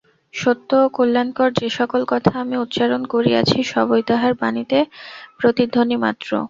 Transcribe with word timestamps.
সত্য 0.33 0.69
ও 0.83 0.87
কল্যাণকর 0.89 1.49
যে-সকল 1.59 2.01
কথা 2.07 2.33
আমি 2.39 2.55
উচ্চারণ 2.57 3.01
করিয়াছি, 3.05 3.57
সবই 3.63 4.01
তাঁহার 4.07 4.33
বাণীর 4.33 4.71
প্রতিধ্বনিমাত্র। 5.39 6.31